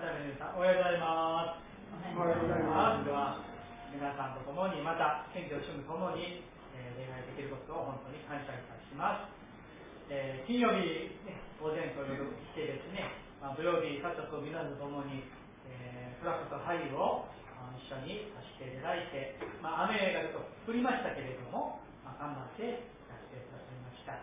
[0.00, 1.60] め皆さん、おはようございます。
[2.16, 3.04] おはようございます。
[3.04, 3.36] では、
[3.92, 6.40] 皆さんと共に、また、選挙を主務ともに、
[6.72, 10.08] えー、恋愛できることを本当に感謝いたします。
[10.08, 13.12] えー、金曜日、ね、午前と夜来てですね、
[13.44, 15.28] まあ、土曜日、家族皆さんと共に、
[15.68, 17.28] えー、フラッグとハイを
[17.76, 24.16] 一緒にさせていただいて、まあ、雨がちょっと降りましたけれども、まあ、頑張ってさせていただきました。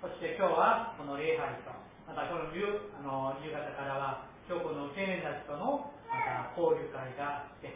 [0.00, 1.76] そして今日はこの礼拝と、
[2.08, 2.64] またこの夕
[2.96, 7.68] あの夕方からは今日この青年たちとのまた交流会があって、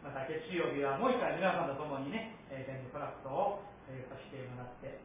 [0.00, 4.96] また月曜日はもう一回皆さんと共にね、え、全部トラクトを、えー、させてもらって、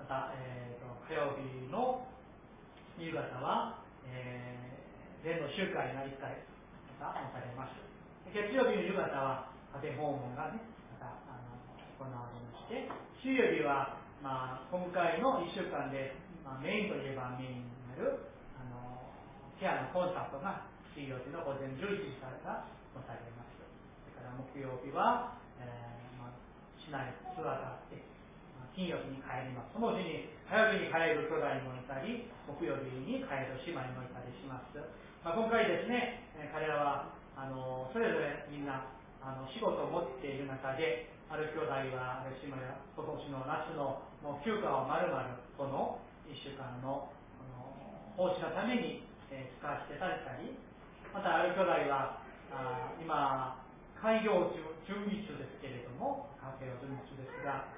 [0.00, 2.08] また、えーと、火曜日の
[2.96, 6.32] 夕方は、えー、全の集会が一回
[6.96, 7.76] また持たれます。
[8.32, 9.52] 月曜日の夕方は
[9.84, 10.64] 家庭訪問がね、
[10.96, 11.60] またあの
[12.00, 12.88] 行われまして、
[13.20, 18.29] 水曜日は、まあ、今回の1週間で、まあ、メインといえばメインになる
[19.60, 20.64] ケアのコンサートが
[20.96, 22.64] 水曜日の午前11時から
[22.96, 23.60] 持たれます。
[23.60, 26.40] それから木曜日は、えーまあ、
[26.80, 28.00] 市内ツアーがあって、
[28.56, 29.76] まあ、金曜日に帰ります。
[29.76, 34.80] そのうちに火曜日に帰る兄弟もいたり、木曜日に帰る姉妹もいたりします。
[35.20, 38.88] まあ、今回ですね、えー、彼らはあのそれぞれみんな
[39.20, 46.00] あの仕事を持っている中で、ある兄弟は、ある姉妹は今年の夏のもう休暇をまるまるこの
[46.32, 47.12] 1週間の
[48.16, 50.58] 奉仕のためにえー、使わせていただいたり、
[51.14, 53.62] またある兄弟は、あ今、
[54.02, 57.70] 開業中準備中ですけれども、カフェを準備中ですが、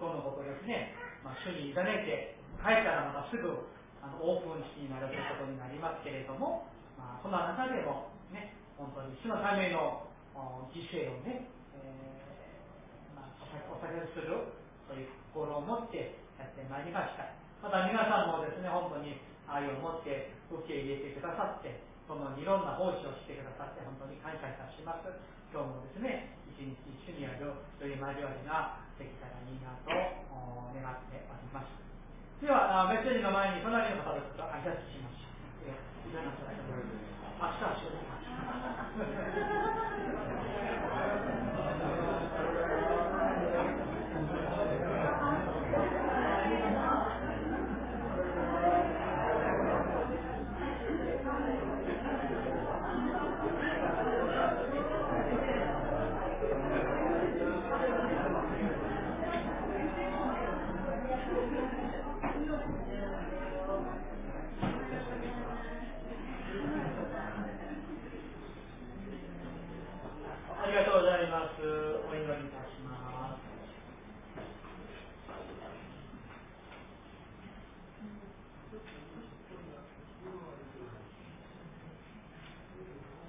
[0.00, 3.68] 向こうのことですね、まあ、主に委ねて、帰ったらまたすぐ
[4.00, 6.64] あのオープン式になるということになりますけれども、
[6.96, 10.08] まあ、その中でも、ね、本当に主のための
[10.72, 11.44] 犠牲をね、
[11.76, 13.36] えーまあ、
[13.68, 14.56] お酒をする
[14.88, 17.28] という心を持ってやってまいりました。
[17.60, 25.10] また皆さんもですね、本当に愛を持って受け入れてくださって、そのいろんな奉仕をしてくださって本当に感謝いたします。
[25.50, 31.72] 今日もですね、一日一緒にあるより交わりができたらいいなと願っております。
[32.42, 34.20] では、メッセージの前に隣の方と
[34.50, 35.32] 挨拶しましょ
[35.72, 35.78] う。
[37.36, 38.16] 明日は終了しま
[39.92, 39.95] す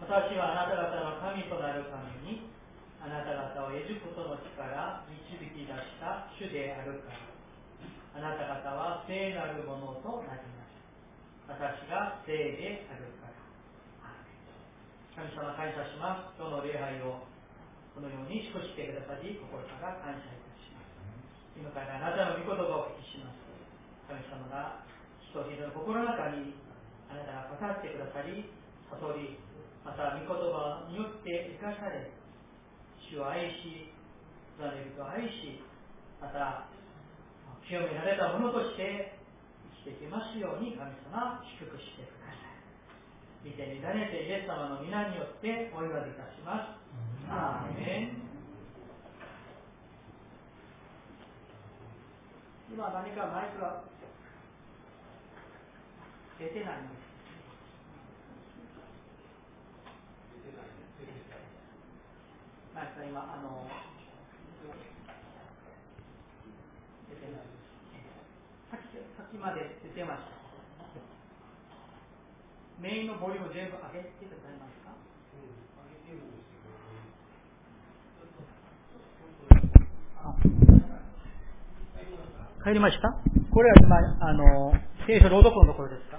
[0.08, 2.48] 私はあなた方の神となるために、
[3.04, 7.28] あなた方をエジプトの地から導き出した主であるから。
[8.16, 10.80] あなた方は聖なるものとなりまし
[11.52, 11.60] た。
[11.60, 13.28] 私が聖であるか
[14.08, 15.28] ら。
[15.28, 16.40] 神様感謝します。
[16.40, 17.28] 今日の礼拝を
[17.92, 21.60] このように祝してくださり、心から感謝いたします。
[21.60, 23.44] 今からあなたの御言葉をお聞きします。
[24.08, 24.88] 神様が
[25.20, 26.56] 一人の心の中に
[27.12, 28.48] あなたが語ってくださり、
[28.88, 29.47] 悟り、
[29.88, 32.12] また御言葉によって生かされ
[33.08, 33.96] 主を愛し
[34.60, 35.64] プラネル愛し
[36.20, 36.68] また
[37.64, 39.16] 清められたものとして
[39.88, 43.48] 生きていきますように神様祝福してください。
[43.48, 47.32] 見て委ねてイエス様の皆によってお祈りいたします。
[47.32, 48.28] アーメン。
[52.72, 53.84] 今何かマイクが
[56.40, 57.07] 出てないんです
[62.78, 63.66] なんか今、あの、
[67.10, 67.50] 出てない
[68.70, 70.38] さっき、さっきまで出てました。
[72.80, 76.22] メインのボリューム全部上げてくださいますか、うん
[82.64, 83.16] 帰りました？
[83.52, 83.98] これは今、
[84.28, 84.74] あの、
[85.08, 86.17] 聖書朗読のところですか？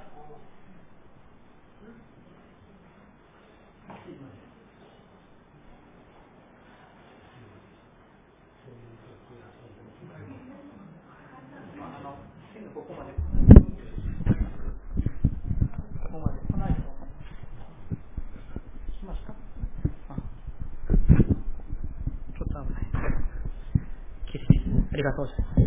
[24.99, 25.59] りがとうございます。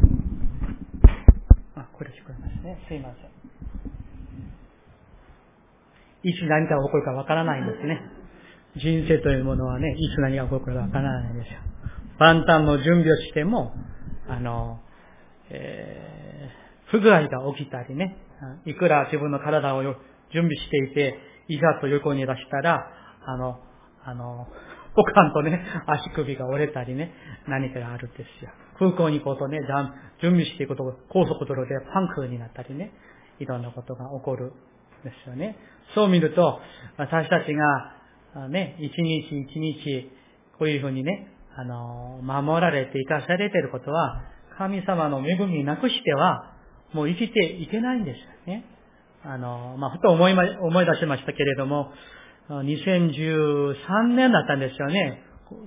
[1.76, 2.78] あ、これ聞こえますね。
[2.88, 3.32] すいません。
[6.24, 8.02] いつ何が起こるかわからないんですね。
[8.76, 11.60] 人生というものはね、いつ何が起こるかわからないんですよ。
[12.20, 13.74] 万端の準備をしても、
[14.28, 14.80] あの、
[15.50, 18.18] えー、不具合が起きたりね、
[18.66, 19.96] いくら自分の体を準
[20.44, 21.16] 備していて、
[21.48, 22.88] いざと横に出したら、
[23.26, 23.60] あの、
[24.04, 24.48] あの、
[24.96, 27.14] ポカンとね、足首が折れたりね、
[27.48, 28.52] 何かがあるんですよ。
[28.82, 29.60] 空港に行こうとね、
[30.24, 32.92] 準備していくと、高速道路でパンクになったりね、
[33.38, 34.50] いろんなことが起こるん
[35.04, 35.56] ですよね。
[35.94, 36.60] そう見ると、
[36.98, 37.54] 私たち
[38.34, 40.12] が、ね、一日一日、
[40.58, 44.24] こういうふうにね、あの、守られて生かされていることは、
[44.58, 46.56] 神様の恵みなくしては、
[46.92, 48.66] もう生きていけないんですよね。
[49.24, 51.92] あの、まあ、ふと思いま、思い出しましたけれども、
[52.50, 53.76] 2013
[54.16, 55.22] 年だったんですよね。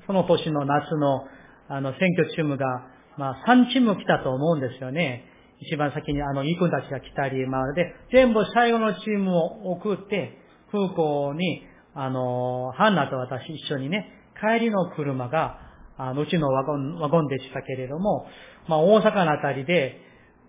[0.08, 1.24] その年の夏の、
[1.68, 5.24] あの、選挙チームが、まあ、3チーム来たと思うんですよね。
[5.60, 10.38] 一番先にあの、イ君たちが来たり、まあ、で、全部最後のチームを送って、
[10.72, 11.62] 空港に、
[11.94, 15.58] あの、ハンナと私一緒にね、帰りの車が、
[15.96, 18.26] あの、うちのワゴン、ワゴンでしたけれども、
[18.68, 20.00] まあ、大阪のあたりで、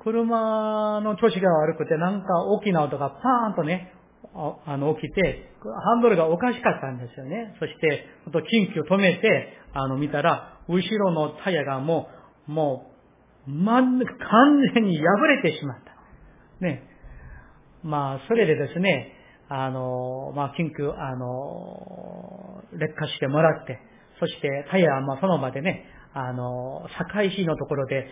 [0.04, 3.92] 車の調子が悪くて、なんか大きな音がパーンとね、
[4.66, 7.56] あの、起きて、ハンドルがおかしかったんですよね。
[7.60, 8.06] そして、
[8.52, 12.15] 緊急止めて、あの、見たら、後ろのタイヤがもう、
[12.48, 12.92] も
[13.48, 13.94] う、ま、完
[14.74, 16.66] 全に破れてしまった。
[16.66, 16.84] ね。
[17.84, 19.14] まあ、それでですね、
[19.50, 23.80] あの、まあ、緊急、あの、劣化してもらって、
[24.20, 28.08] そしてタイヤはまあその場でね、あの、堺市のところで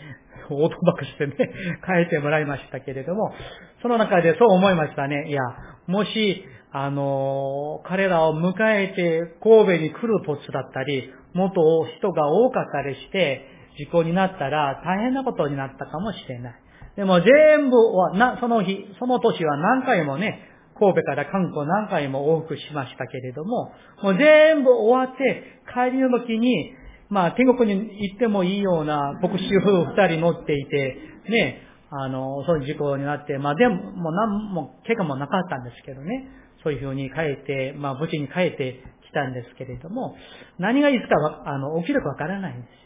[0.50, 1.36] オートバックしてね、
[1.88, 3.33] 変えてもらいましたけれども、
[3.81, 5.29] その中でそう思いましたね。
[5.29, 5.41] いや、
[5.88, 13.45] もし、あの、彼らを迎えて神戸に来る土地だったり、もっと人が多かったりして、
[13.77, 16.53] 事故になったら大変なことになったかもしれない。
[16.95, 20.49] でも全部は、な、その日、その年は何回もね、
[20.79, 23.71] 神戸から韓国何回も往復しましたけれども、
[24.01, 26.73] もう全部終わって帰りの時に、
[27.09, 30.97] まあ天国に行ってもいいような牧師夫婦二人乗っていて、
[31.29, 36.27] ね、あの、そういう事故になって、まあでも、もう何も、怪我もなかったんですけどね、
[36.63, 40.15] そういうふうに帰って、まあ無事に帰ってきたんですけれども、
[40.57, 42.82] 何がいつか、あの、起きるかわからないんです。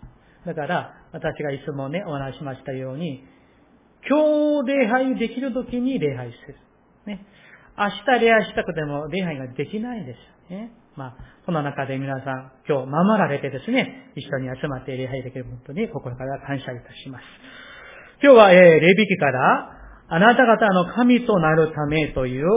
[0.48, 3.22] だから、私がいつもね、お話しましたように、
[4.10, 6.56] 今日礼拝できる時に礼拝する。
[7.06, 7.26] ね。
[7.78, 10.72] 明日礼拝したくても礼拝ができないですよね。
[10.96, 11.16] まあ、
[11.46, 17.24] その中で皆さん、今日守られてですね、一緒に集まって礼拝できることに心から感謝いたします。
[18.24, 19.74] 今日は、えー、レビキから、
[20.08, 22.48] あなた方の神となるためという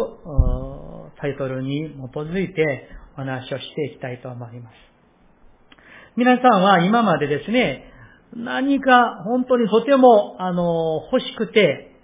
[1.20, 4.89] タイトルに基づいてお話をしていきたいと思います。
[6.20, 7.82] 皆さんは今までですね、
[8.36, 11.96] 何か本当にとても、あの、欲しくて、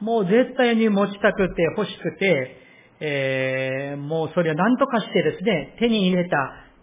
[0.00, 2.56] もう絶対に持ちたくて欲しくて、
[2.98, 6.36] えー、もうそれを何とかしてですね、手に入れた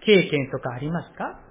[0.06, 1.42] 経験とかありますか？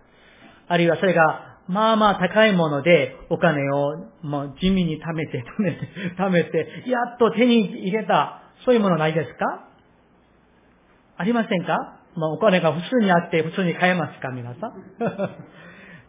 [0.67, 5.79] あるいはそれが、まあまあ高いものでお金をもう地味に貯めて貯めて
[6.19, 9.69] 貯めて、やっと手に入れた、そういうものないですか？
[11.19, 11.98] ありませんか？
[12.19, 14.73] まあお金が普通にあって普通に買えますか皆さん？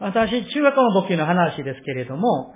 [0.00, 2.54] 私、中学の時の話ですけれども、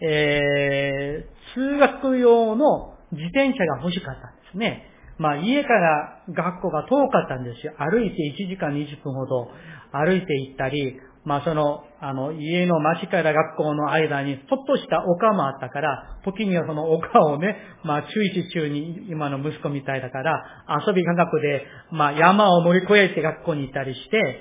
[0.00, 4.90] えー、通学用の自転車が欲しかったんですね。
[5.22, 7.72] まあ家から学校が遠かったんですよ。
[7.78, 9.48] 歩いて1時間20分ほど
[9.92, 20.42] 歩いて行ったり、まあその、あの、家の町から学校の間に、ちょっとした丘もあったから、時にはその丘をね、まあ中1中に今の息子みたいだから、
[20.84, 24.40] 遊び感覚で、まあ山を乗り越えて学校に行ったりして、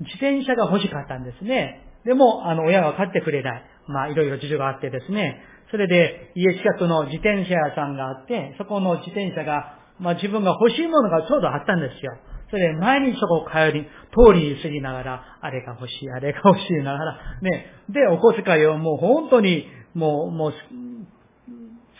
[0.00, 1.86] 自転車が欲しかったんですね。
[2.04, 3.62] でも、あの、親が買ってくれない。
[3.86, 5.40] まあ、いろいろ事情があってですね。
[5.70, 12.16] それで、家近くの自転車屋さんがあって、そこの自転車が、まあ自分が欲しいものがちょうどあったんですよ。
[12.50, 13.84] それで、毎日そこを帰り、
[14.14, 17.66] 通り過ぎながら、あれが欲しい、あれが欲しいながら、ね。
[17.88, 20.54] で、お小遣いをもう本当に、もう、もう、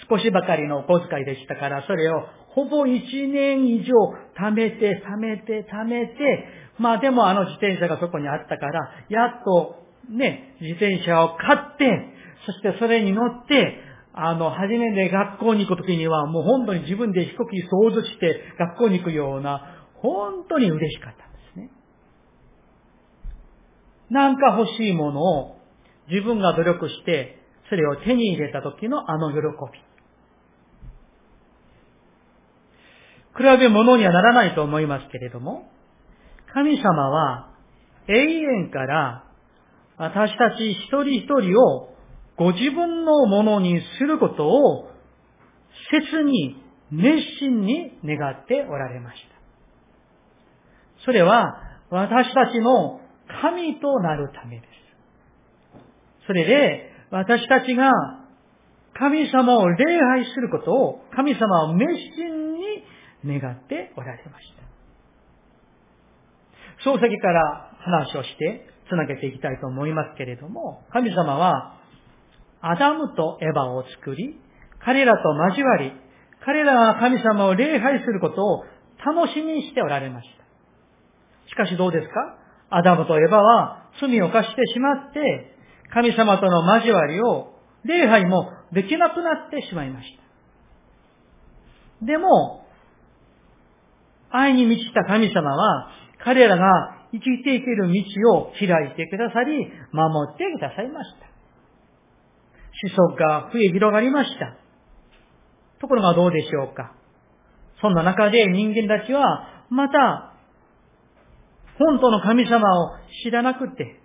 [0.09, 3.93] 少しばかりのお小遣いでしたから、それをほぼ一年以上
[4.39, 6.49] 貯めて、貯めて、貯めて、
[6.79, 12.15] まあでもあの自転車がそこにあったから、やっとね、自転車を買って、
[12.47, 13.81] そしてそれに乗って、
[14.19, 21.71] あの、初めて学校に行くときには、もう本当に自分で飛行機想像して学校に行くような、本当に嬉しかったんですね。
[24.09, 25.57] なんか欲しいものを
[26.09, 29.39] 自分が努力して、それを手に入れた時のあの喜
[29.71, 29.81] び。
[33.37, 35.69] 比べ物にはならないと思いますけれども、
[36.55, 37.51] 神様は
[38.09, 39.25] 永遠から
[39.99, 41.96] 私たち一人一人を
[42.37, 44.91] ご自分のものにすることを
[45.91, 51.05] 切に熱心に願っておられました。
[51.05, 51.55] それは
[51.91, 53.01] 私たちの
[53.43, 54.69] 神となるためです。
[56.27, 57.91] それで私たちが
[58.99, 64.53] 神様を礼拝することを神様を熱心に願っておられまし
[66.85, 66.91] た。
[66.91, 71.77] 漱石から話をしてつなげていきたいと思いますけれども、神様は
[72.69, 74.41] アダムとエヴァを作り、
[74.81, 75.93] 彼らと交わり、
[76.45, 78.65] 彼らが神様を礼拝することを
[79.05, 80.45] 楽しみにしておられました。
[81.49, 82.13] しかしどうですか？
[82.71, 85.55] アダムとエヴァは罪を犯してしまって、
[85.93, 87.53] 神様との交わりを、
[87.85, 90.09] 礼拝もできなくなってしまいまし
[92.01, 92.07] た。
[92.07, 92.67] でも、
[94.31, 95.89] 愛に満ちた神様は、
[96.25, 96.65] 彼らが
[97.13, 101.36] 生きていける道を開いてくださり、守ってくださいました。
[102.83, 104.57] 子孫が増え広がりました。
[105.81, 106.93] ところがどうでしょうか
[107.81, 110.33] そんな中で人間たちは、また、
[111.79, 112.93] 本当の神様を
[113.23, 114.01] 知らなくて、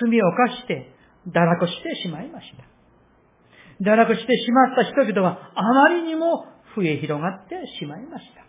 [0.00, 0.90] 罪を犯して、
[1.28, 2.64] 堕落してしまいました。
[3.82, 8.44] 堕落してしまった人々はあまりにも増え広がってしまいました。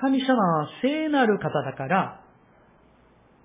[0.00, 2.20] 神様は聖なる方だから、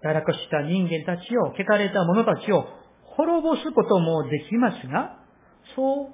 [0.03, 2.78] 堕落した人間たちを、汚れた者たちを
[3.19, 5.19] 滅ぼすこともできますが、
[5.75, 6.09] そ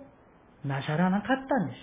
[0.63, 1.77] うなさらなかったんです。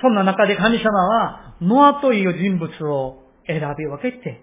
[0.00, 4.40] そんな中で神様は、ノアという人物を選び分けて、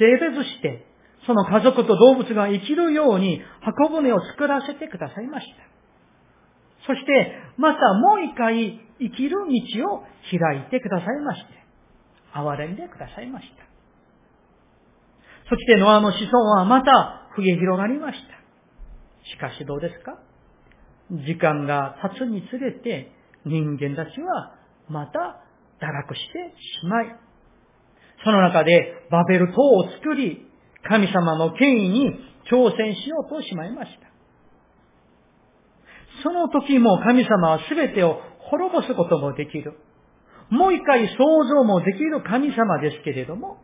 [0.00, 0.86] 性別して、
[1.24, 5.54] その家族と動物が生きるように箱舟を作らせてくださいました。
[6.86, 11.46] そして、またもう一回生きる道を開いてくださいまして、
[12.34, 13.64] 憐れんでくださいました。
[15.48, 18.34] そしてノアの子孫はまた増え広がりました。
[19.30, 20.18] しかしどうですか？
[21.10, 23.12] 時間が経つにつれて
[23.44, 24.54] 人間たちは
[24.88, 25.40] また
[25.80, 27.16] 堕落してしまい、
[28.24, 30.46] その中でバベル島を作り、
[30.82, 32.14] 神様の権威に
[32.50, 34.08] 挑戦しようとしまいました。
[36.22, 39.74] その時も神様は全てを滅ぼすこともできる。
[40.50, 43.58] もう一回想像もできる神様ですけれども、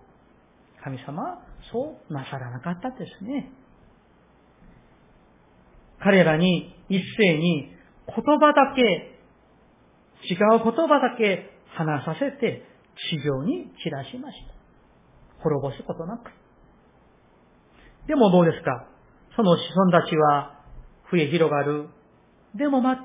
[0.83, 3.53] 神様はそうなさらなかったですね。
[6.03, 7.71] 彼らに一斉に
[8.07, 12.65] 言葉だけ、違う言葉だけ話させて
[13.11, 14.55] 地上に散らしました。
[15.43, 16.31] 滅ぼすことなく。
[18.07, 18.87] でもどうですか？
[19.37, 20.59] その子孫たちは
[21.11, 21.89] 増え広がる。
[22.55, 23.03] でもまた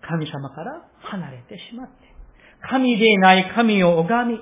[0.00, 1.94] 神様から離れてしまって、
[2.68, 4.40] 神でない神を拝み、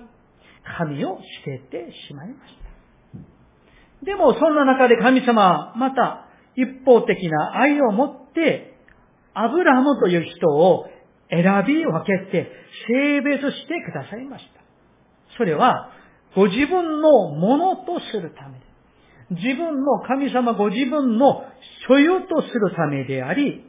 [0.78, 2.59] 神を捨ててしまいました。
[4.04, 6.26] でもそんな中で神様はまた
[6.56, 8.74] 一方的な愛を持って、
[9.34, 10.86] アブラハムという人を
[11.30, 12.50] 選び分けて
[12.88, 14.60] 性別してくださいました。
[15.36, 15.90] それは、
[16.34, 18.60] ご自分のものとするため
[19.30, 21.44] 自分の神様ご自分の
[21.86, 23.64] 所有とするためであり、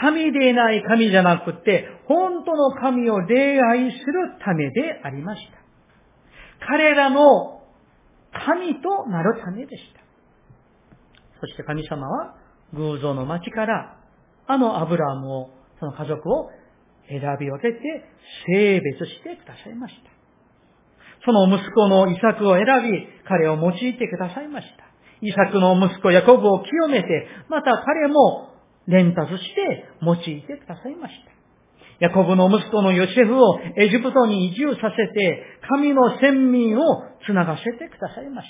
[0.00, 4.04] 神でない神じゃなくて、本当の神を礼拝する
[4.44, 5.42] ためでありまし
[6.60, 6.66] た。
[6.66, 7.59] 彼らの
[8.44, 10.00] 神となるためでした。
[11.40, 12.34] そして神様は
[12.74, 13.96] 偶像の町から
[14.46, 16.50] あのアブラムを、その家族を
[17.08, 17.80] 選び分けて
[18.46, 20.10] 性別してくださいました。
[21.24, 24.84] その息子のイサクを選び、彼を用いてくださいました。
[25.22, 28.50] イサクの息子ヤコブを清めて、また彼も
[28.86, 31.39] 連達して用いてくださいました。
[32.00, 36.82] ヤコブの息子のヨセフをエジプトに移住させて、神の先民を
[37.26, 38.48] 繋がせてくださいまし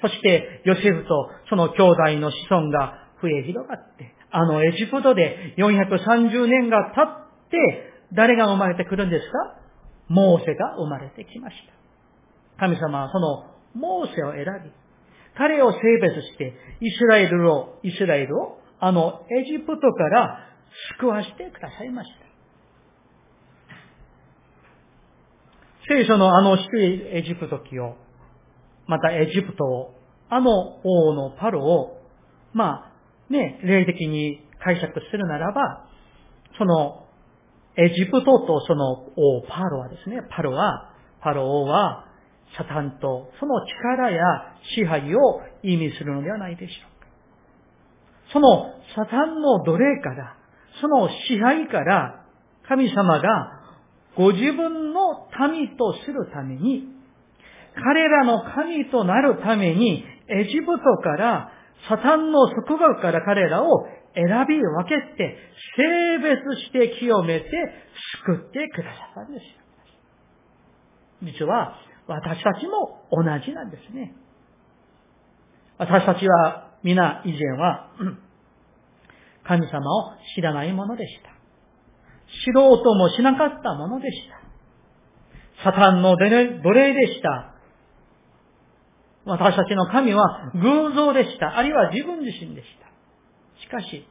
[0.00, 0.08] た。
[0.08, 9.60] そして、ヨセフとその兄弟の子孫が増え広がって、あのエジプトで430年が経って、誰が生まれてくるんですか？
[10.08, 12.60] モーセが生まれてきました。
[12.60, 13.44] 神様はその
[13.74, 14.70] モーセを選び、
[15.36, 20.38] 彼を性別して、イスラエルを、イスラエルを、あのエジプトから
[20.98, 22.25] 救わしてくださいました。
[25.88, 27.96] 聖書のあの低いエジプト記を
[28.86, 29.94] またエジプトを、
[30.28, 32.00] あの王のパロを、
[32.52, 32.92] ま
[33.28, 35.86] あ、ね、霊的に解釈するならば、
[36.58, 37.04] その、
[37.76, 42.04] エジプトとその王パロはですね、パロは、パロ王は、
[42.56, 44.22] サタンとその力や
[44.76, 47.08] 支配を意味するのではないでしょうか。
[48.32, 50.36] そのサタンの奴隷から、
[50.80, 52.22] その支配から、
[52.68, 53.55] 神様が
[54.16, 56.88] ご自分の民とするために、
[57.74, 61.52] 彼らの神となるために、エジプトから、
[61.88, 65.36] サタンの束縛から彼らを選び分けて、
[65.76, 67.46] 性別して清めて、
[68.24, 69.44] 救ってくださったんです。
[71.22, 74.14] 実は、私たちも同じなんですね。
[75.78, 77.90] 私たちは皆以前は、
[79.44, 81.35] 神様を知らないものでした。
[82.44, 84.28] 知ろうともしなかったものでし
[85.64, 85.70] た。
[85.70, 87.54] サタンの奴隷でした。
[89.24, 91.56] 私たちの神は偶像でした。
[91.58, 92.86] あるいは自分自身でした。
[93.62, 94.06] しかし、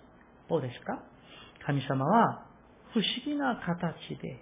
[0.49, 1.01] どうですか？
[1.65, 2.45] 神様は
[2.93, 4.41] 不思議な形で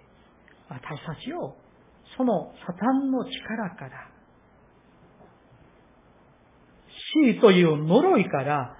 [0.68, 1.56] 私たちを
[2.16, 4.08] そのサタンの力から
[7.22, 8.76] 死という呪いから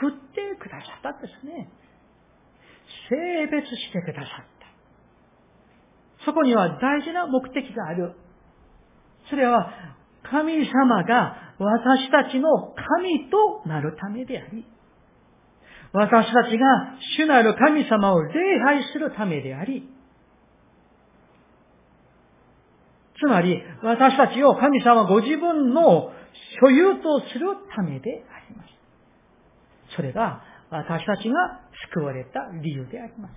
[0.00, 1.68] 救ってくださったんですね。
[3.08, 6.24] 性別してくださった。
[6.24, 8.14] そこには大事な目的がある。
[9.28, 9.72] それは
[10.22, 14.66] 神様が私たちの神となるためであり、
[15.92, 16.66] 私たちが
[17.16, 19.88] 主なる神様を礼拝するためであり、
[23.20, 26.12] つまり、私たちを神様ご自分の
[26.60, 28.68] 所有とするためであります。
[29.96, 30.42] それが
[30.74, 31.60] 私たちが
[31.92, 33.34] 救われた理由であります。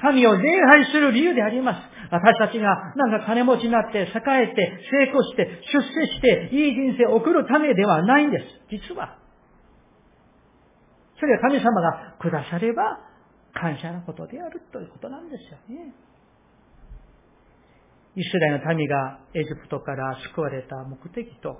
[0.00, 1.78] 神を礼拝する理由であります。
[2.12, 8.44] 私たちがなんか金持ちになって、栄えて、成功して、出世して、いい人生を送るためではないんです。
[8.70, 9.18] 実は。
[11.18, 13.00] それは神様がくだされば
[13.52, 15.92] 感謝のことであるということなんですよね。
[18.14, 21.58] イスラエルの民がエジプトから救われた目的と、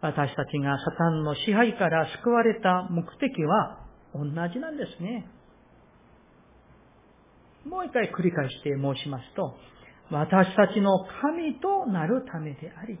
[0.00, 3.80] 私たちがサタンの支配から救われた目的は
[4.14, 5.26] 同じなんですね。
[7.66, 9.56] もう一回繰り返して申しますと、
[10.10, 12.98] 私たちの神となるためであり、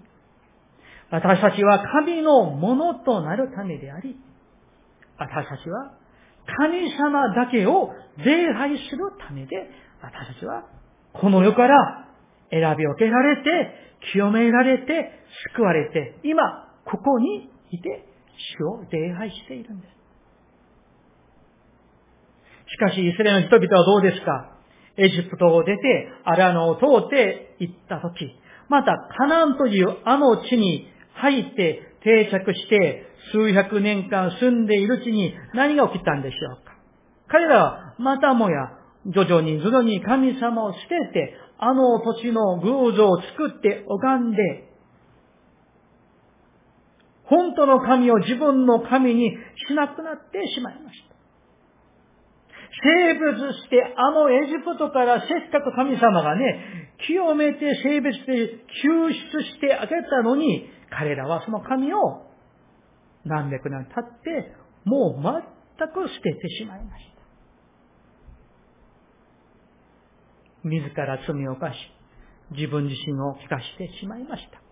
[1.10, 4.16] 私たちは神のものとなるためであり、
[5.16, 5.92] 私たちは
[6.58, 9.70] 神様だけを礼拝するためで、
[10.02, 10.64] 私たちは
[11.12, 12.08] この世から
[12.50, 13.50] 選び分けられて、
[14.12, 15.10] 清められて、
[15.54, 18.04] 救われて、今、ここにいて、
[18.58, 19.90] 主を礼拝しているんです。
[22.70, 24.54] しかし、イスラエルの人々はどうですか？
[24.96, 28.34] エジプトを出て、アラノを通って行ったとき、
[28.68, 36.72] また、カナンというあの地に入って定着して、数百年間住んでいるうちに何が起きたんでしょうか？
[37.28, 38.70] 彼らはまたもや
[39.06, 44.67] 徐々に徐々に神様を捨てて、あの土地の偶像を作って拝んで、
[47.28, 49.30] 本当の神を自分の神に
[49.68, 51.08] しなくなってしまいました。
[52.82, 61.98] 性別して、あのエジプトからせっかく神様がね、清めて性別で救出してあげたのに、彼らはその神を
[63.24, 67.18] 何百年経って、もう全く捨ててしまいました。
[70.68, 71.76] 自ら罪を犯し、
[72.52, 74.67] 自分自身を汚してしまいました。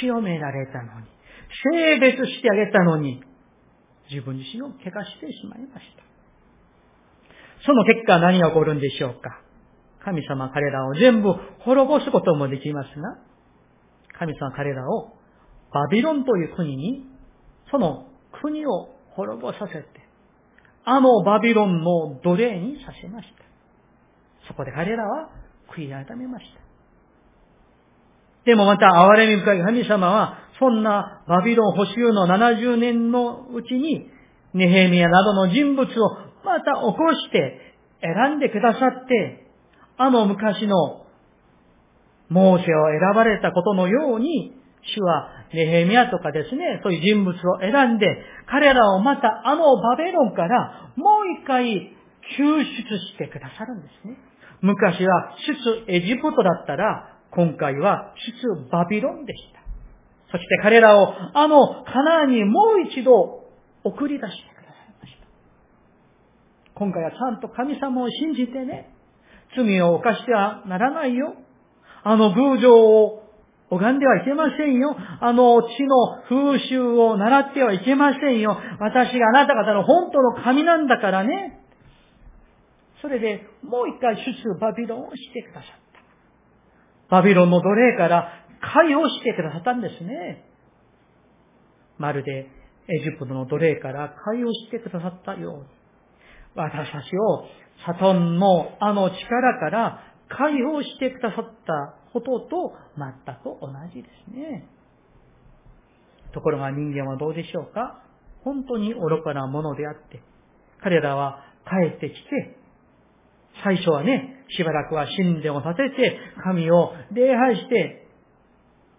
[0.00, 1.06] 清められたのに、
[1.72, 3.22] 性別してあげたのに、
[4.10, 6.02] 自分自身を汚してしまいました。
[7.64, 9.42] その結果何が起こるんでしょうか？
[10.04, 13.18] 神様彼らを全部滅ぼすこともできますが、
[14.18, 15.12] 神様彼らを
[15.72, 17.04] バビロンという国に、
[17.70, 18.06] その
[18.40, 19.86] 国を滅ぼさせて、
[20.84, 23.44] あのバビロンの奴隷にさせました。
[24.46, 25.28] そこで彼らは
[25.76, 26.67] 悔い改めました。
[28.48, 34.08] でもまた憐れみ深い神様は、そんなバビロン保守の70年のうちに、
[34.54, 36.10] ネヘミヤなどの人物を
[36.46, 39.50] また起こして選んでくださって、
[39.98, 41.04] あの昔の
[42.30, 44.56] モーセを選ばれたことのように、
[44.96, 48.06] 主はネヘミヤとかですね、そういう人物を選んで、
[48.46, 51.94] 彼らをまたあのバベロンからもう一回
[52.38, 54.16] 救出してくださるんですね。
[54.62, 55.36] 昔は
[55.86, 59.58] 出エジプトだったら、今回は出バビロンでした。
[60.30, 63.44] そして彼らをあのカナンにもう一度
[63.84, 65.26] 送り出してくださいました。
[66.74, 68.90] 今回はちゃんと神様を信じてね、
[69.56, 71.34] 罪を犯してはならないよ。
[72.04, 73.24] あの偶像を
[73.70, 74.96] 拝んではいけませんよ。
[75.20, 78.56] あの地の風習を習ってはいけませんよ。
[78.80, 81.60] 私があなた方の本当の神なんだからね。
[83.02, 85.87] それでもう一回出バビロンをしてくださった。
[87.10, 90.44] バビロンの奴隷から解放してくださったんですね。
[91.98, 92.46] まるで
[92.88, 95.64] エジプトの奴隷から解放してくださったように、
[96.54, 97.46] 私たちを
[97.86, 104.68] サトンのあの力から解放してくださったことと全く同じですね。
[106.34, 108.02] ところが人間はどうでしょうか？
[108.44, 110.22] 本当に愚かなものであって、
[110.82, 112.57] 彼らは帰ってきて、
[113.64, 118.06] 最初はね、しばらくは神殿を建てて、神を礼拝して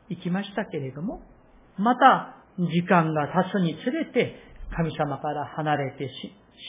[0.10, 1.22] 行きましたけれども、
[1.78, 4.36] また時間が経つにつれて、
[4.76, 6.10] 神様から離れて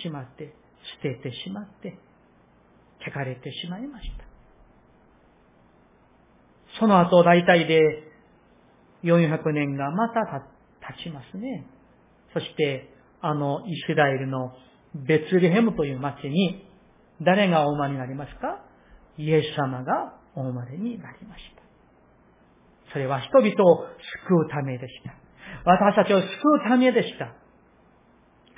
[0.03, 0.55] しまって、
[1.03, 1.99] 捨ててしまって、
[3.01, 4.25] 汚れてしまいました。
[6.79, 7.81] その後大体で
[9.03, 10.21] 400年がまた
[10.97, 11.67] 経ちますね。
[12.33, 14.53] そして、あのイスラエルの
[14.95, 16.70] ベツレヘムという町に
[17.23, 18.63] 誰がお生まれになりますか？
[19.19, 21.63] イエス様がお生まれになりました。
[22.93, 23.87] それは人々を
[24.27, 25.15] 救うためでした。
[25.65, 27.35] 私たちを救うためでした。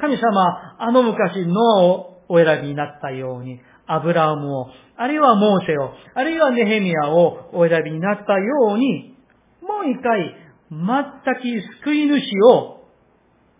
[0.01, 9.16] 神様、あの昔、ノアをお選びになったように、アブラハムを、あるいはモーセを、あるいはネヘミヤをお選びになったように、
[9.61, 10.35] もう一回、
[10.70, 11.40] 全く
[11.85, 12.88] 救い主を、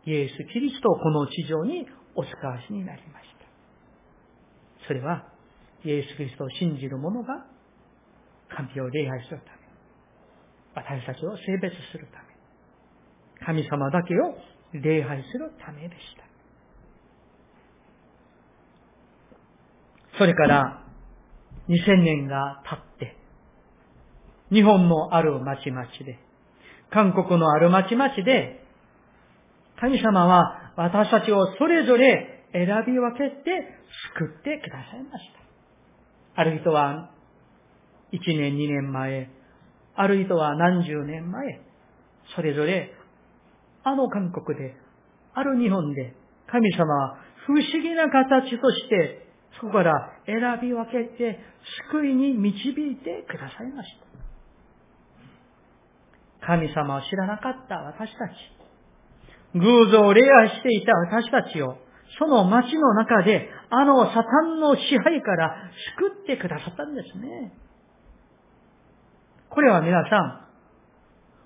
[0.07, 3.42] イエス・キリストをこの地上にお使わしになりました。
[4.87, 5.29] それは、
[5.85, 7.47] イエス・キリストを信じる者が、
[8.49, 9.63] 神を礼拝するため、
[10.75, 14.35] 私たちを性別するため、神様だけを
[14.73, 16.33] 礼拝するためでした。
[20.19, 20.83] それから、
[21.69, 23.17] 2000年が経って、
[24.53, 26.19] 日本のある町々で、
[26.91, 28.63] 韓国のある町々で、
[29.81, 33.51] 神様は私たちをそれぞれ選び分けて
[34.19, 35.25] 救ってくださいまし
[36.35, 36.41] た。
[36.41, 37.11] ある人は
[38.13, 39.31] 1年2年前、
[39.95, 41.61] ある人は何十年前、
[42.35, 42.95] それぞれ
[43.85, 44.77] あの韓国で、
[45.35, 46.15] ある日本で、
[46.47, 49.27] 神様は不思議な形として、
[49.61, 51.41] そこから選び分けて、
[51.91, 53.89] 救いに導いてくださいまし
[56.41, 56.47] た。
[56.47, 61.77] 神様を知らなかった私たち、偶像を礼拝していた私たちを、
[62.19, 67.53] その町の中で、あのサタンの支配から救ってくださったんですね。
[69.49, 70.49] これは皆さ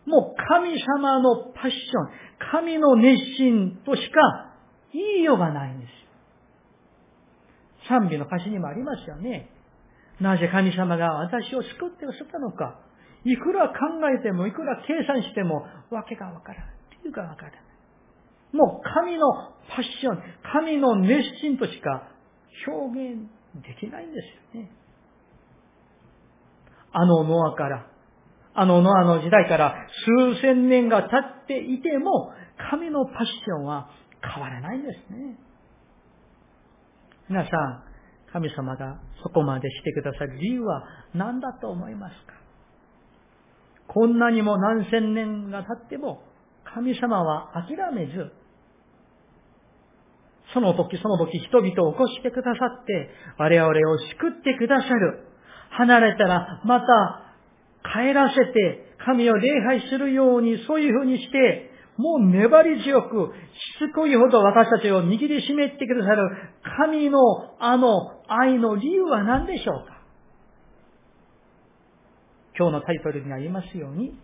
[0.07, 4.55] ん、もう神様のパッション、神の熱心としか
[4.93, 5.91] 言いようがないんです。
[7.89, 9.51] 賛美の歌詞にもありますよね。
[10.21, 12.81] なぜ神様が私を救ってくださったのか。
[13.25, 13.75] いくら考
[14.17, 16.75] えても、いくら計算しても、わけがわからない。
[17.03, 17.66] 理由がわからない。
[18.57, 19.33] もう神の
[19.69, 22.09] パッション、神の熱心としか
[22.67, 23.29] 表現
[23.63, 24.21] できないんで
[24.53, 24.71] すよね。
[26.93, 27.87] あのノアから
[28.55, 29.75] あのノアの時代から
[30.33, 32.33] 数千年が経っていても、
[32.71, 33.91] 神のパッションは
[34.23, 35.39] 変わらないんですね。
[37.29, 37.83] 皆さん、
[38.33, 42.33] 神様がそこまでしてくださる理由は何だと思いますか？
[43.89, 46.23] こんなにも何千年が経っても、
[46.65, 48.33] 神様は諦めず、
[50.57, 55.29] その時その時人々を起こしてくださって、我々を救ってくださる。
[55.69, 56.87] 離れたらまた
[57.85, 63.35] 帰らせて神を礼拝するように、そういうふうにして、もう粘り強く、
[63.83, 66.31] しつこいほど私たちを握りしめてくださる
[66.79, 67.19] 神の
[67.59, 70.01] あの愛の理由は何でしょうか？
[72.59, 74.19] 今日のタイトルにありますように、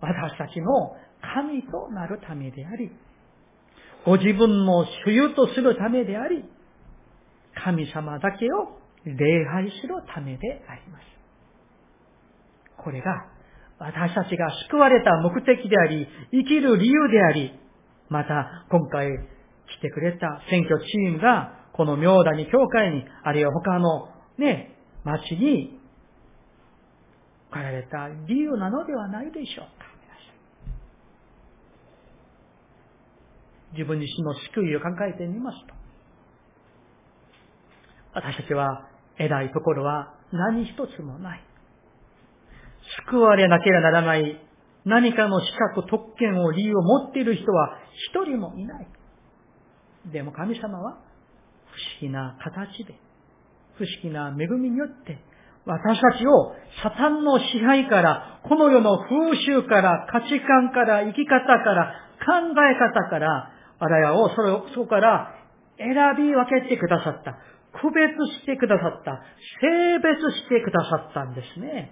[0.00, 0.96] 私たちの
[1.34, 2.90] 神となるためであり、
[4.04, 6.44] ご自分の所有とするためであり、
[7.54, 11.04] 神様だけを礼拝するためであります。
[12.78, 13.26] これが
[13.78, 17.52] 私たちが救われた目的であり、生きる理由であり、
[18.08, 25.78] また今回来てくれた選挙チームがこの明谷教会に、あるいは他のね、町に
[27.50, 29.81] 置かれた理由なのではないでしょうか。
[33.72, 35.74] 自分自身の救いを考えてみますと、
[38.14, 41.40] 私たちは偉いところは何一つもない。
[43.08, 44.40] 救われなければならない
[44.84, 47.78] 何かの資格、特権を理由を持っている人は
[48.10, 48.88] 一人もいない。
[50.12, 51.00] でも神様は不思
[52.00, 52.98] 議な形で、
[53.78, 55.18] 不思議な恵みによって、
[55.64, 63.50] 私たちをサタンの支配から、この世の風習から、価値観から、生き方から、考え方から、
[63.82, 65.34] 我々をそれを、そこから
[65.76, 67.36] 選び分けてくださった。
[67.80, 69.22] 区別してくださった。
[69.60, 71.90] 性別してくださったんですね。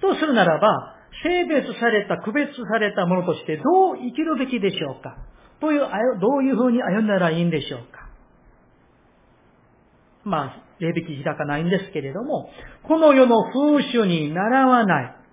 [0.00, 5.16] とするならば、性別された、区別されたものとしてどう生きるべきでしょうか
[5.60, 5.80] どういう、
[6.20, 8.08] どういうふうに歩んだらいいんでしょうか
[10.24, 12.50] まあ、礼引き開かないんですけれども、
[12.82, 15.23] この世の風習に習わない。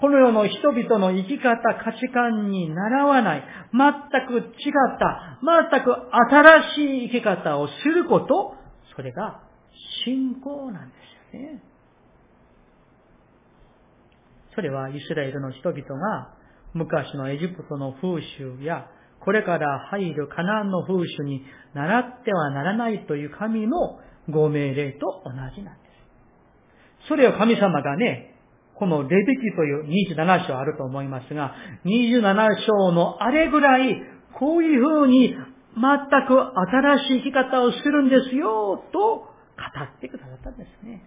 [0.00, 8.54] この世の人々の生き方、価値観に習わない、全く違った、全く新しい生き方をすること、
[8.94, 9.40] それが
[10.04, 10.94] 信仰なんで
[11.32, 11.62] すよね。
[14.54, 16.30] それはイスラエルの人々が
[16.72, 18.86] 昔のエジプトの風習や
[19.20, 21.42] これから入るカナンの風習に
[21.74, 23.98] 習ってはならないという神の
[24.30, 25.86] ご命令と同じなんで
[27.04, 27.08] す。
[27.08, 28.35] それを神様がね、
[28.78, 32.20] このレビキという27章あると思いますが、27
[32.66, 34.02] 章のあれぐらい、
[34.38, 41.02] こういうふうに全く新しい生き方をするんですよ、と語ってくださったんですね。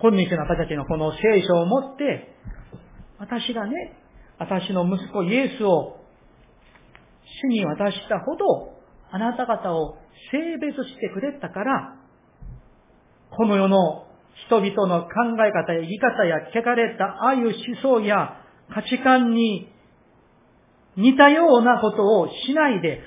[0.00, 2.34] 今日の私たちのこの聖書を持って、
[3.18, 3.96] 私がね、
[4.38, 6.00] 私の息子イエスを
[7.42, 8.74] 主に渡したほど、
[9.10, 9.96] あなた方を
[10.30, 11.96] 性別してくれたから、
[13.30, 14.03] この世の
[14.46, 15.10] 人々の考
[15.46, 18.40] え方や生き方や汚れたああいう思想や
[18.74, 19.68] 価値観に
[20.96, 23.00] 似たようなことをしないで、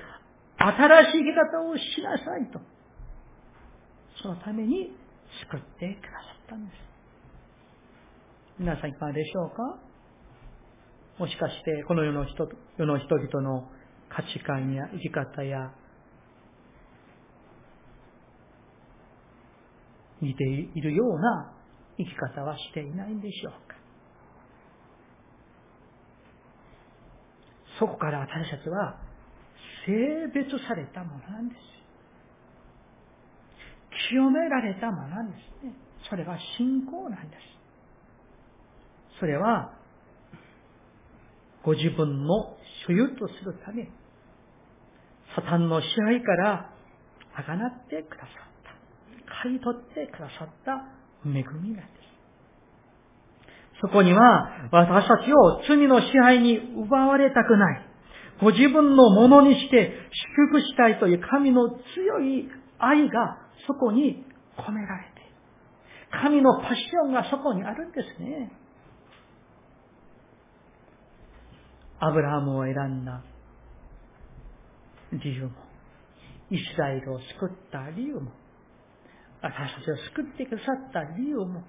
[0.57, 2.59] 新しい生き方をしなさいと。
[4.21, 4.91] そのために
[5.41, 6.75] 作ってくださったんです。
[8.59, 9.77] 皆さんいかがでしょうか？
[11.19, 13.67] もしかしてこの世の人世の人々の
[14.09, 15.71] 価値観や生き方や
[20.21, 21.53] 似ているような
[21.97, 23.77] 生き方はしていないんでしょうか
[27.79, 28.99] そこから私たちは
[29.85, 31.61] 性別されたものなんです。
[34.09, 35.73] 清められたものなんですね。
[36.09, 37.39] それは信仰なんです。
[39.19, 39.73] それは、
[41.63, 43.89] ご自分の所有とするため、
[45.35, 46.71] サタンの支配から
[47.35, 48.46] あがなってくださっ
[49.37, 49.43] た。
[49.43, 50.85] 買い取ってくださった
[51.25, 52.07] 恵みなんです。
[53.81, 57.85] そこには私たちを罪の支配に奪われたくない。
[58.41, 59.93] ご自分のものにして
[60.37, 64.23] 祝福したいという神の強い愛がそこに
[64.57, 65.29] 込められている。
[66.21, 68.51] 神のパッションがそこにあるんですね。
[71.99, 73.23] アブラハムを選んだ
[75.13, 75.51] 理由も、
[76.51, 78.31] イスラエルを救った理由も、
[79.47, 81.63] 私たちを救ってくださった理由も、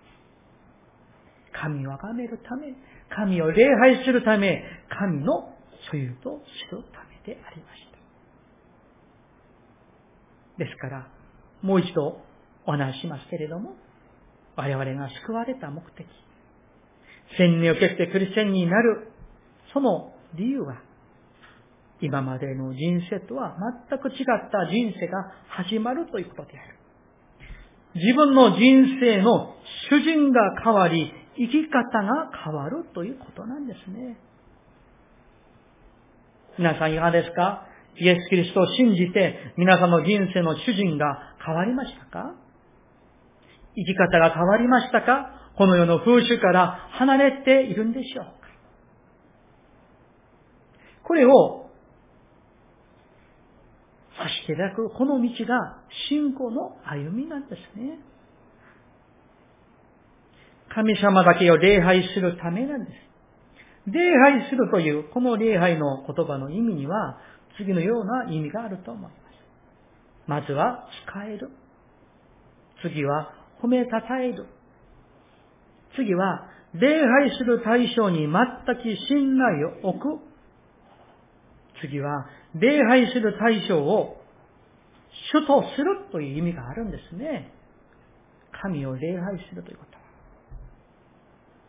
[1.53, 2.75] 神を崇めるため、
[3.09, 5.55] 神を礼拝するため、神の
[5.91, 7.83] 所有とするためでありまし
[10.59, 10.65] た。
[10.65, 11.09] ですから、
[11.63, 12.21] もう一度
[12.67, 13.77] お話ししますけれども、
[14.57, 16.05] 我々が救われた目的、
[17.37, 19.13] 千年を受けてクリスチャンになる、
[19.73, 20.83] その理由は、
[22.01, 23.57] 今までの人生とは
[23.89, 26.78] 全く違った人生が始まるということである。
[27.95, 29.55] 自分の人生の
[29.91, 34.19] 主人が変わり、生き方が変わるということなんですね。
[36.59, 37.65] 皆さんいかがですか？
[37.97, 42.35] イエス・キリストを信じて皆さんの人生の主人が変わりましたか？
[43.77, 45.53] 生き方が変わりましたか？
[45.57, 48.33] この世の風習から離れているんでしょうか？
[51.05, 51.68] これを
[54.29, 57.99] していただくこの道が信仰の歩みなんですね。
[60.75, 63.09] 神様だけを礼拝するためなんです。
[63.87, 67.19] 礼拝するというこの礼拝の言葉の意味には
[67.57, 69.15] 次のような意味があると思います。
[70.27, 71.51] まずは使える。
[72.83, 74.47] 次は褒めたたえる。
[75.97, 80.28] 次は礼拝する対象に全く信頼を置く。
[81.81, 84.17] 次は礼拝する対象を
[85.33, 87.53] 主とするという意味があるんですね。
[88.63, 89.99] 神を礼拝するということ。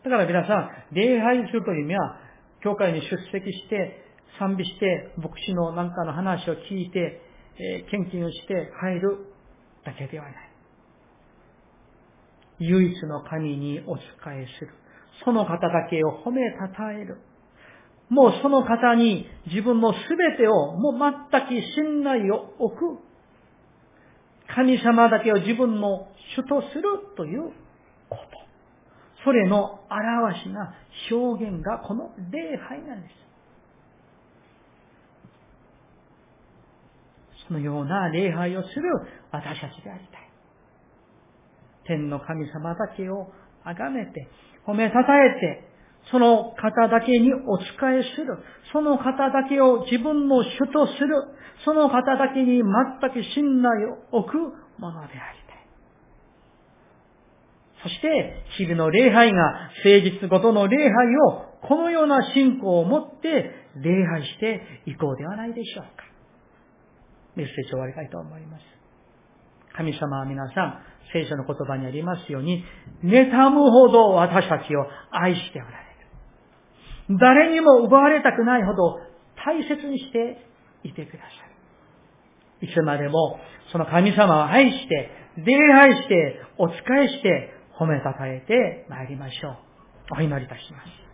[0.04, 2.16] だから皆さん、礼拝するという意味は、
[2.62, 4.04] 教会に出席して、
[4.38, 7.20] 賛美して、牧師のなんかの話を聞いて、
[7.58, 9.26] えー、献金をして入る
[9.84, 10.34] だけではない。
[12.60, 14.72] 唯一の神にお仕えする。
[15.24, 17.18] その方だけを褒めたたえる。
[18.10, 20.92] もうその方に自分のすべてをもう
[21.30, 22.98] 全く信頼を置く。
[24.54, 26.82] 神様だけを自分の主とする
[27.16, 27.52] という
[28.08, 28.22] こと。
[29.24, 30.74] それの表しが、
[31.10, 33.14] 表現がこの礼拝なんです。
[37.46, 38.82] そのような礼拝をする
[39.30, 40.30] 私たちでありたい。
[41.86, 43.30] 天の神様だけを
[43.64, 44.28] 崇めて、
[44.66, 45.69] 褒めたたえて、
[46.10, 48.38] その方だけにお仕えする。
[48.72, 51.24] その方だけを自分の主とする。
[51.64, 54.36] その方だけに全く信頼を置く
[54.78, 55.60] ものでありたい。
[57.82, 66.04] そして、日々の礼拝が、誠実ごとの礼拝を、このような信仰を持って礼拝していこうではないでしょうか。
[67.36, 68.62] メッセージを終わりたいと思います。
[69.76, 72.64] 神様は皆さん、聖書の言葉にありますように、
[73.04, 75.79] 妬むほど私たちを愛しておられる。
[77.18, 78.98] 誰にも奪われたくないほど
[79.44, 80.46] 大切にして
[80.84, 81.28] いてくださ
[82.62, 82.66] い。
[82.66, 83.40] いつまでも
[83.72, 89.56] その神様を愛して、礼拝して、お仕えして、褒めたたえて参りましょう。
[90.18, 91.09] お祈りいたします。